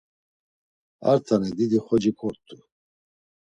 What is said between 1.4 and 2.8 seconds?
didi xoci kort̆u.